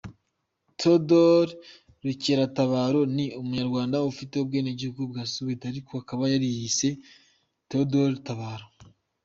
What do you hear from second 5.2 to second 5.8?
Suède